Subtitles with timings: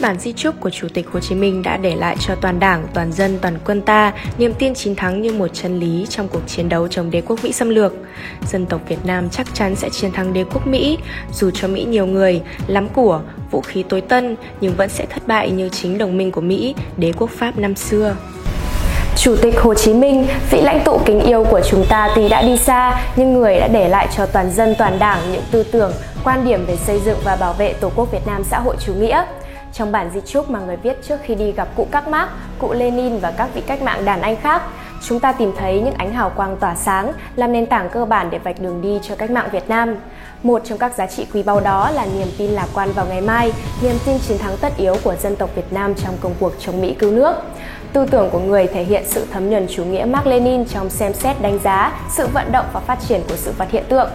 [0.00, 2.86] Bản di chúc của Chủ tịch Hồ Chí Minh đã để lại cho toàn đảng,
[2.94, 6.40] toàn dân, toàn quân ta niềm tin chiến thắng như một chân lý trong cuộc
[6.46, 7.92] chiến đấu chống đế quốc Mỹ xâm lược.
[8.46, 10.98] Dân tộc Việt Nam chắc chắn sẽ chiến thắng đế quốc Mỹ,
[11.32, 13.20] dù cho Mỹ nhiều người, lắm của,
[13.50, 16.74] vũ khí tối tân nhưng vẫn sẽ thất bại như chính đồng minh của Mỹ,
[16.96, 18.16] đế quốc Pháp năm xưa.
[19.16, 22.42] Chủ tịch Hồ Chí Minh, vị lãnh tụ kính yêu của chúng ta tuy đã
[22.42, 25.92] đi xa, nhưng người đã để lại cho toàn dân toàn đảng những tư tưởng,
[26.24, 28.94] quan điểm về xây dựng và bảo vệ Tổ quốc Việt Nam xã hội chủ
[28.94, 29.24] nghĩa.
[29.72, 32.72] Trong bản di chúc mà người viết trước khi đi gặp cụ Các Mác, cụ
[32.72, 34.62] Lenin và các vị cách mạng đàn anh khác,
[35.02, 38.30] chúng ta tìm thấy những ánh hào quang tỏa sáng làm nền tảng cơ bản
[38.30, 39.96] để vạch đường đi cho cách mạng Việt Nam.
[40.42, 43.20] Một trong các giá trị quý báu đó là niềm tin lạc quan vào ngày
[43.20, 46.52] mai, niềm tin chiến thắng tất yếu của dân tộc Việt Nam trong công cuộc
[46.58, 47.34] chống Mỹ cứu nước.
[47.92, 51.12] Tư tưởng của người thể hiện sự thấm nhuần chủ nghĩa Mark Lenin trong xem
[51.12, 54.10] xét đánh giá sự vận động và phát triển của sự vật hiện tượng.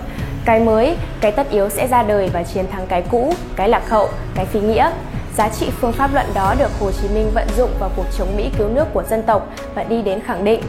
[0.46, 3.90] Cái mới, cái tất yếu sẽ ra đời và chiến thắng cái cũ, cái lạc
[3.90, 4.92] hậu, cái phi nghĩa.
[5.38, 8.38] Giá trị phương pháp luận đó được Hồ Chí Minh vận dụng vào cuộc chống
[8.38, 10.62] Mỹ cứu nước của dân tộc và đi đến khẳng định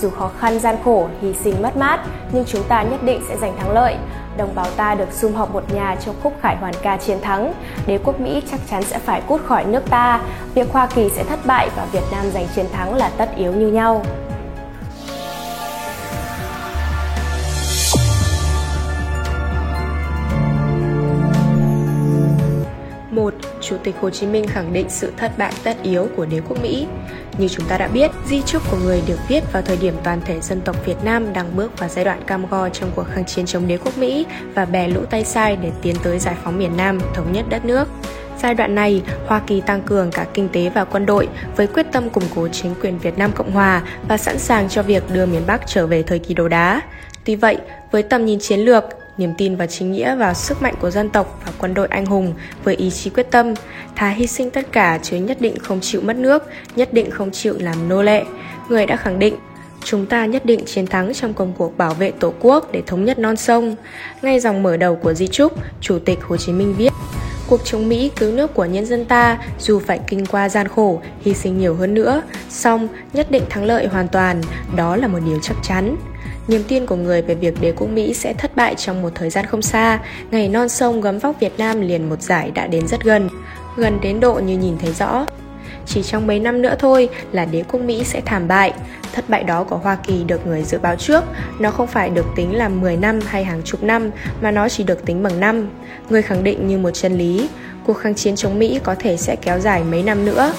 [0.00, 2.00] dù khó khăn gian khổ, hy sinh mất mát,
[2.32, 3.96] nhưng chúng ta nhất định sẽ giành thắng lợi.
[4.36, 7.52] Đồng bào ta được sum họp một nhà trong khúc khải hoàn ca chiến thắng.
[7.86, 10.20] Đế quốc Mỹ chắc chắn sẽ phải cút khỏi nước ta.
[10.54, 13.52] Việc Hoa Kỳ sẽ thất bại và Việt Nam giành chiến thắng là tất yếu
[13.52, 14.02] như nhau.
[23.68, 26.62] Chủ tịch Hồ Chí Minh khẳng định sự thất bại tất yếu của đế quốc
[26.62, 26.86] Mỹ.
[27.38, 30.20] Như chúng ta đã biết, di trúc của người được viết vào thời điểm toàn
[30.24, 33.24] thể dân tộc Việt Nam đang bước vào giai đoạn cam go trong cuộc kháng
[33.24, 36.58] chiến chống đế quốc Mỹ và bè lũ tay sai để tiến tới giải phóng
[36.58, 37.88] miền Nam, thống nhất đất nước.
[38.42, 41.86] Giai đoạn này, Hoa Kỳ tăng cường cả kinh tế và quân đội với quyết
[41.92, 45.26] tâm củng cố chính quyền Việt Nam Cộng Hòa và sẵn sàng cho việc đưa
[45.26, 46.80] miền Bắc trở về thời kỳ đồ đá.
[47.24, 47.58] Tuy vậy,
[47.90, 48.84] với tầm nhìn chiến lược,
[49.18, 52.06] niềm tin và chính nghĩa vào sức mạnh của dân tộc và quân đội anh
[52.06, 53.54] hùng với ý chí quyết tâm,
[53.96, 56.42] thà hy sinh tất cả chứ nhất định không chịu mất nước,
[56.76, 58.24] nhất định không chịu làm nô lệ.
[58.68, 59.34] Người đã khẳng định
[59.84, 63.04] Chúng ta nhất định chiến thắng trong công cuộc bảo vệ Tổ quốc để thống
[63.04, 63.76] nhất non sông.
[64.22, 66.92] Ngay dòng mở đầu của di trúc, Chủ tịch Hồ Chí Minh viết
[67.48, 71.00] Cuộc chống Mỹ cứu nước của nhân dân ta dù phải kinh qua gian khổ,
[71.20, 74.40] hy sinh nhiều hơn nữa, song nhất định thắng lợi hoàn toàn,
[74.76, 75.96] đó là một điều chắc chắn.
[76.48, 79.30] Niềm tin của người về việc đế quốc Mỹ sẽ thất bại trong một thời
[79.30, 80.00] gian không xa,
[80.30, 83.28] ngày non sông gấm vóc Việt Nam liền một giải đã đến rất gần,
[83.76, 85.26] gần đến độ như nhìn thấy rõ.
[85.86, 88.72] Chỉ trong mấy năm nữa thôi là đế quốc Mỹ sẽ thảm bại.
[89.12, 91.24] Thất bại đó của Hoa Kỳ được người dự báo trước,
[91.60, 94.10] nó không phải được tính là 10 năm hay hàng chục năm
[94.40, 95.68] mà nó chỉ được tính bằng năm.
[96.10, 97.48] Người khẳng định như một chân lý,
[97.86, 100.52] cuộc kháng chiến chống Mỹ có thể sẽ kéo dài mấy năm nữa.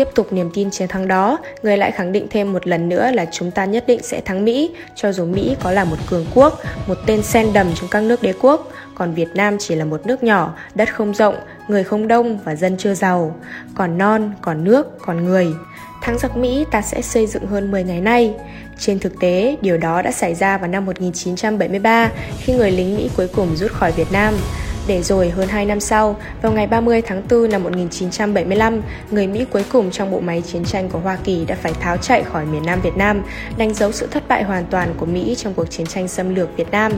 [0.00, 3.10] Tiếp tục niềm tin chiến thắng đó, người lại khẳng định thêm một lần nữa
[3.14, 6.26] là chúng ta nhất định sẽ thắng Mỹ, cho dù Mỹ có là một cường
[6.34, 9.84] quốc, một tên sen đầm trong các nước đế quốc, còn Việt Nam chỉ là
[9.84, 11.34] một nước nhỏ, đất không rộng,
[11.68, 13.36] người không đông và dân chưa giàu.
[13.74, 15.46] Còn non, còn nước, còn người.
[16.02, 18.34] Thắng giặc Mỹ ta sẽ xây dựng hơn 10 ngày nay.
[18.78, 23.10] Trên thực tế, điều đó đã xảy ra vào năm 1973 khi người lính Mỹ
[23.16, 24.34] cuối cùng rút khỏi Việt Nam.
[24.90, 29.44] Để rồi hơn 2 năm sau, vào ngày 30 tháng 4 năm 1975, người Mỹ
[29.50, 32.46] cuối cùng trong bộ máy chiến tranh của Hoa Kỳ đã phải tháo chạy khỏi
[32.46, 33.22] miền Nam Việt Nam,
[33.56, 36.56] đánh dấu sự thất bại hoàn toàn của Mỹ trong cuộc chiến tranh xâm lược
[36.56, 36.92] Việt Nam.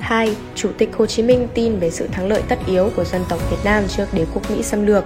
[0.00, 0.36] 2.
[0.54, 3.50] Chủ tịch Hồ Chí Minh tin về sự thắng lợi tất yếu của dân tộc
[3.50, 5.04] Việt Nam trước đế quốc Mỹ xâm lược.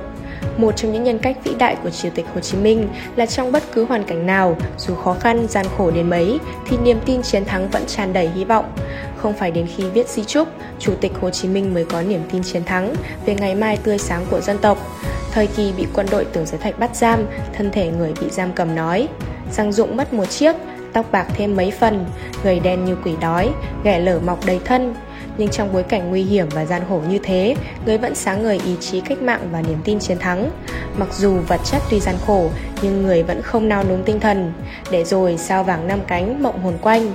[0.58, 3.52] Một trong những nhân cách vĩ đại của Chủ tịch Hồ Chí Minh là trong
[3.52, 7.22] bất cứ hoàn cảnh nào, dù khó khăn, gian khổ đến mấy, thì niềm tin
[7.22, 8.72] chiến thắng vẫn tràn đầy hy vọng.
[9.16, 12.20] Không phải đến khi viết di trúc Chủ tịch Hồ Chí Minh mới có niềm
[12.32, 12.94] tin chiến thắng
[13.26, 14.78] về ngày mai tươi sáng của dân tộc.
[15.32, 18.52] Thời kỳ bị quân đội tưởng giới thạch bắt giam, thân thể người bị giam
[18.52, 19.08] cầm nói,
[19.52, 20.56] răng dụng mất một chiếc,
[20.92, 22.04] tóc bạc thêm mấy phần,
[22.44, 23.50] người đen như quỷ đói,
[23.84, 24.94] ghẻ lở mọc đầy thân,
[25.38, 28.60] nhưng trong bối cảnh nguy hiểm và gian khổ như thế, người vẫn sáng ngời
[28.64, 30.50] ý chí cách mạng và niềm tin chiến thắng.
[30.96, 32.50] Mặc dù vật chất tuy gian khổ,
[32.82, 34.52] nhưng người vẫn không nao núng tinh thần,
[34.90, 37.14] để rồi sao vàng năm cánh mộng hồn quanh.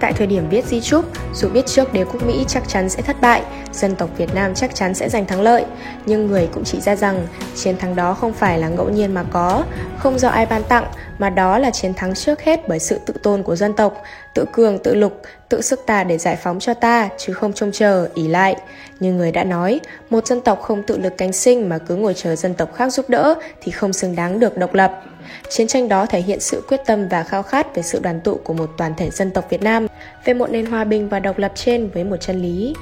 [0.00, 1.04] Tại thời điểm viết di trúc,
[1.34, 3.42] dù biết trước đế quốc Mỹ chắc chắn sẽ thất bại,
[3.78, 5.64] dân tộc Việt Nam chắc chắn sẽ giành thắng lợi,
[6.06, 9.24] nhưng người cũng chỉ ra rằng chiến thắng đó không phải là ngẫu nhiên mà
[9.30, 9.64] có,
[9.98, 10.84] không do ai ban tặng,
[11.18, 14.02] mà đó là chiến thắng trước hết bởi sự tự tôn của dân tộc,
[14.34, 17.72] tự cường, tự lục, tự sức ta để giải phóng cho ta, chứ không trông
[17.72, 18.56] chờ, ỉ lại.
[19.00, 22.14] Như người đã nói, một dân tộc không tự lực cánh sinh mà cứ ngồi
[22.14, 25.02] chờ dân tộc khác giúp đỡ thì không xứng đáng được độc lập.
[25.48, 28.40] Chiến tranh đó thể hiện sự quyết tâm và khao khát về sự đoàn tụ
[28.44, 29.86] của một toàn thể dân tộc Việt Nam,
[30.24, 32.74] về một nền hòa bình và độc lập trên với một chân lý.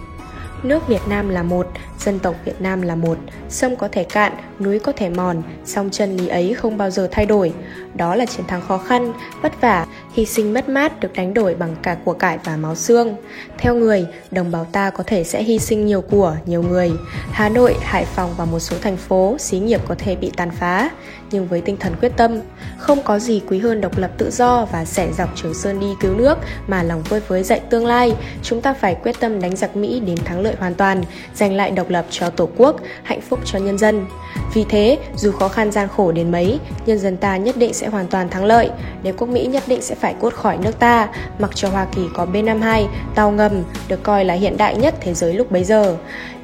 [0.62, 1.66] Nước Việt Nam là một,
[1.98, 3.18] dân tộc Việt Nam là một,
[3.48, 7.08] sông có thể cạn, núi có thể mòn, song chân lý ấy không bao giờ
[7.10, 7.52] thay đổi.
[7.94, 9.12] Đó là chiến thắng khó khăn,
[9.42, 12.74] vất vả, hy sinh mất mát được đánh đổi bằng cả của cải và máu
[12.74, 13.16] xương.
[13.58, 16.92] Theo người, đồng bào ta có thể sẽ hy sinh nhiều của, nhiều người.
[17.30, 20.50] Hà Nội, Hải Phòng và một số thành phố, xí nghiệp có thể bị tàn
[20.50, 20.90] phá.
[21.30, 22.40] Nhưng với tinh thần quyết tâm,
[22.78, 25.86] không có gì quý hơn độc lập tự do và sẻ dọc Trường Sơn đi
[26.00, 28.16] cứu nước mà lòng vơi với dạy tương lai.
[28.42, 31.02] Chúng ta phải quyết tâm đánh giặc Mỹ đến thắng lợi hoàn toàn,
[31.34, 34.06] giành lại độc lập cho Tổ quốc, hạnh phúc cho nhân dân.
[34.54, 37.88] Vì thế, dù khó khăn gian khổ đến mấy, nhân dân ta nhất định sẽ
[37.88, 38.70] hoàn toàn thắng lợi.
[39.02, 41.08] Đế quốc Mỹ nhất định sẽ phải phải cốt khỏi nước ta,
[41.38, 45.14] mặc cho Hoa Kỳ có B-52, tàu ngầm, được coi là hiện đại nhất thế
[45.14, 45.96] giới lúc bấy giờ.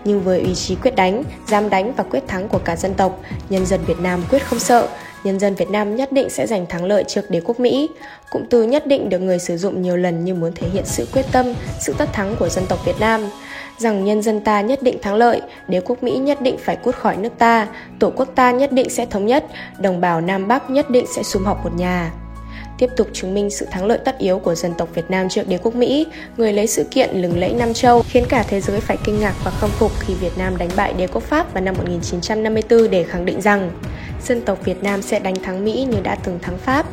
[0.04, 3.20] Nhưng với ý chí quyết đánh, dám đánh và quyết thắng của cả dân tộc,
[3.48, 4.88] nhân dân Việt Nam quyết không sợ,
[5.24, 7.88] nhân dân Việt Nam nhất định sẽ giành thắng lợi trước đế quốc Mỹ.
[8.30, 11.06] Cụm từ nhất định được người sử dụng nhiều lần như muốn thể hiện sự
[11.12, 11.46] quyết tâm,
[11.80, 13.20] sự tất thắng của dân tộc Việt Nam
[13.78, 16.94] rằng nhân dân ta nhất định thắng lợi, đế quốc Mỹ nhất định phải cút
[16.94, 17.68] khỏi nước ta,
[17.98, 19.44] tổ quốc ta nhất định sẽ thống nhất,
[19.78, 22.10] đồng bào Nam Bắc nhất định sẽ sum họp một nhà
[22.82, 25.48] tiếp tục chứng minh sự thắng lợi tất yếu của dân tộc Việt Nam trước
[25.48, 26.06] đế quốc Mỹ,
[26.36, 29.34] người lấy sự kiện lừng lẫy Nam Châu khiến cả thế giới phải kinh ngạc
[29.44, 33.02] và khâm phục khi Việt Nam đánh bại đế quốc Pháp vào năm 1954 để
[33.02, 33.70] khẳng định rằng
[34.26, 36.86] dân tộc Việt Nam sẽ đánh thắng Mỹ như đã từng thắng Pháp.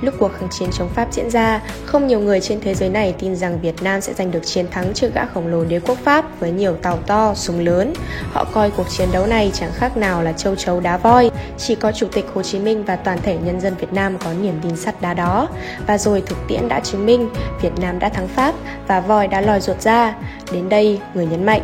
[0.00, 3.14] Lúc cuộc kháng chiến chống Pháp diễn ra, không nhiều người trên thế giới này
[3.18, 5.98] tin rằng Việt Nam sẽ giành được chiến thắng trước gã khổng lồ đế quốc
[6.04, 7.92] Pháp với nhiều tàu to, súng lớn.
[8.32, 11.30] Họ coi cuộc chiến đấu này chẳng khác nào là châu chấu đá voi.
[11.58, 14.32] Chỉ có Chủ tịch Hồ Chí Minh và toàn thể nhân dân Việt Nam có
[14.42, 15.48] niềm tin sắt đá đó.
[15.86, 17.28] Và rồi thực tiễn đã chứng minh
[17.62, 18.54] Việt Nam đã thắng Pháp
[18.86, 20.14] và voi đã lòi ruột ra.
[20.52, 21.62] Đến đây, người nhấn mạnh,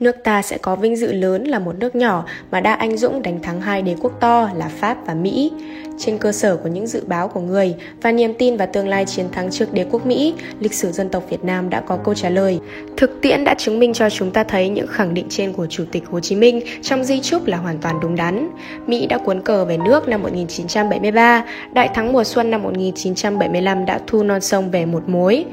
[0.00, 3.22] nước ta sẽ có vinh dự lớn là một nước nhỏ mà đã anh dũng
[3.22, 5.52] đánh thắng hai đế quốc to là Pháp và Mỹ.
[5.98, 9.04] Trên cơ sở của những dự báo của người và niềm tin vào tương lai
[9.06, 12.14] chiến thắng trước đế quốc Mỹ, lịch sử dân tộc Việt Nam đã có câu
[12.14, 12.60] trả lời.
[12.96, 15.84] Thực tiễn đã chứng minh cho chúng ta thấy những khẳng định trên của Chủ
[15.92, 18.48] tịch Hồ Chí Minh trong di trúc là hoàn toàn đúng đắn.
[18.86, 24.00] Mỹ đã cuốn cờ về nước năm 1973, đại thắng mùa xuân năm 1975 đã
[24.06, 25.44] thu non sông về một mối.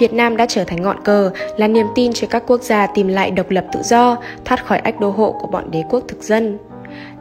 [0.00, 3.08] Việt Nam đã trở thành ngọn cờ, là niềm tin cho các quốc gia tìm
[3.08, 6.22] lại độc lập tự do, thoát khỏi ách đô hộ của bọn đế quốc thực
[6.22, 6.58] dân.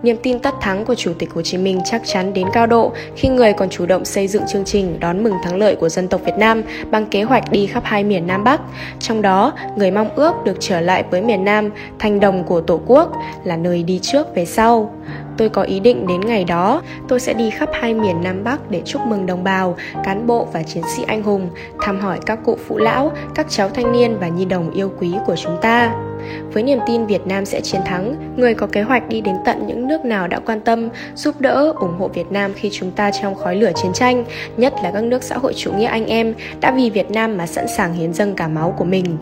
[0.04, 2.92] Niềm tin tất thắng của Chủ tịch Hồ Chí Minh chắc chắn đến cao độ
[3.16, 6.08] khi người còn chủ động xây dựng chương trình đón mừng thắng lợi của dân
[6.08, 8.62] tộc Việt Nam bằng kế hoạch đi khắp hai miền Nam Bắc.
[9.00, 11.70] Trong đó, người mong ước được trở lại với miền Nam,
[12.00, 13.12] thành đồng của Tổ quốc,
[13.44, 14.94] là nơi đi trước về sau.
[15.38, 18.72] Tôi có ý định đến ngày đó, tôi sẽ đi khắp hai miền Nam Bắc
[18.72, 21.50] để chúc mừng đồng bào, cán bộ và chiến sĩ anh hùng,
[21.82, 25.14] thăm hỏi các cụ phụ lão, các cháu thanh niên và nhi đồng yêu quý
[25.26, 26.07] của chúng ta.
[26.54, 29.68] Với niềm tin Việt Nam sẽ chiến thắng, người có kế hoạch đi đến tận
[29.68, 33.12] những nước nào đã quan tâm, giúp đỡ, ủng hộ Việt Nam khi chúng ta
[33.22, 34.26] trong khói lửa chiến tranh,
[34.58, 37.48] nhất là các nước xã hội chủ nghĩa anh em đã vì Việt Nam mà
[37.48, 39.18] sẵn sàng hiến dâng cả máu của mình.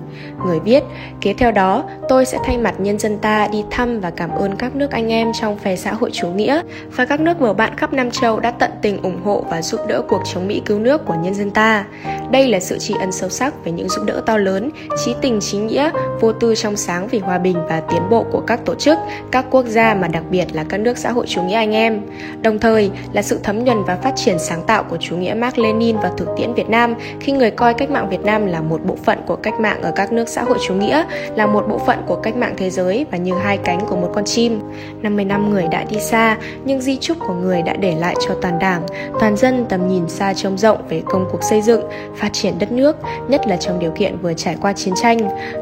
[0.46, 0.84] Người biết,
[1.22, 4.56] kế theo đó, tôi sẽ thay mặt nhân dân ta đi thăm và cảm ơn
[4.56, 6.62] các nước anh em trong phe xã hội chủ nghĩa
[6.96, 9.80] và các nước bầu bạn khắp Nam Châu đã tận tình ủng hộ và giúp
[9.88, 11.86] đỡ cuộc chống Mỹ cứu nước của nhân dân ta.
[12.32, 14.70] Đây là sự tri ân sâu sắc về những giúp đỡ to lớn,
[15.06, 15.90] trí tình trí nghĩa,
[16.22, 18.98] vô tư trong sáng sáng vì hòa bình và tiến bộ của các tổ chức,
[19.32, 22.02] các quốc gia mà đặc biệt là các nước xã hội chủ nghĩa anh em.
[22.42, 25.58] Đồng thời là sự thấm nhuần và phát triển sáng tạo của chủ nghĩa Mark
[25.58, 28.86] Lenin và thực tiễn Việt Nam khi người coi cách mạng Việt Nam là một
[28.86, 31.04] bộ phận của cách mạng ở các nước xã hội chủ nghĩa,
[31.36, 34.12] là một bộ phận của cách mạng thế giới và như hai cánh của một
[34.16, 34.60] con chim.
[35.02, 38.36] 50 năm người đã đi xa, nhưng di trúc của người đã để lại cho
[38.42, 38.82] toàn đảng,
[39.20, 41.82] toàn dân tầm nhìn xa trông rộng về công cuộc xây dựng,
[42.16, 45.18] phát triển đất nước, nhất là trong điều kiện vừa trải qua chiến tranh.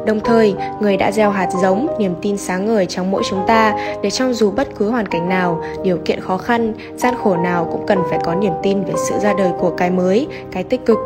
[0.06, 3.76] Đồng thời, người đã gieo hạt giống, niềm tin sáng ngời trong mỗi chúng ta
[4.04, 7.70] để trong dù bất cứ hoàn cảnh nào, điều kiện khó khăn, gian khổ nào
[7.72, 10.86] cũng cần phải có niềm tin về sự ra đời của cái mới, cái tích
[10.86, 10.98] cực.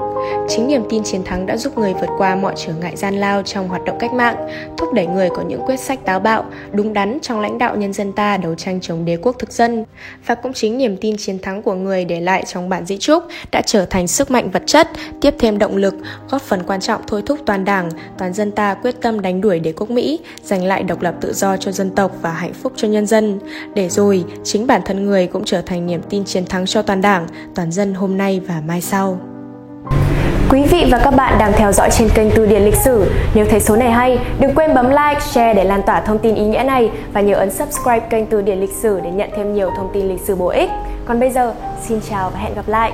[0.50, 3.44] Chính niềm tin chiến thắng đã giúp người vượt qua mọi trở ngại gian lao
[3.44, 6.94] trong hoạt động cách mạng, thúc đẩy người có những quyết sách táo bạo, đúng
[6.94, 9.86] đắn trong lãnh đạo nhân dân ta đấu tranh chống đế quốc thực dân.
[10.26, 13.24] Và cũng chính niềm tin chiến thắng của người để lại trong bản di trúc
[13.52, 14.88] đã trở thành sức mạnh vật chất,
[15.22, 15.96] tiếp thêm động lực,
[16.30, 19.60] góp phần quan trọng thôi thúc toàn đảng, toàn dân ta quyết tâm đánh đuổi
[19.60, 22.74] đế quốc Mỹ, giành lại độc lập tự do cho dân tộc và hạnh phúc
[22.76, 23.40] cho nhân dân.
[23.74, 27.02] Để rồi, chính bản thân người cũng trở thành niềm tin chiến thắng cho toàn
[27.02, 29.20] đảng, toàn dân hôm nay và mai sau.
[30.50, 33.12] Quý vị và các bạn đang theo dõi trên kênh Từ điển lịch sử.
[33.34, 36.36] Nếu thấy số này hay, đừng quên bấm like, share để lan tỏa thông tin
[36.36, 39.54] ý nghĩa này và nhớ ấn subscribe kênh Từ điển lịch sử để nhận thêm
[39.54, 40.70] nhiều thông tin lịch sử bổ ích.
[41.06, 41.54] Còn bây giờ,
[41.88, 42.92] xin chào và hẹn gặp lại.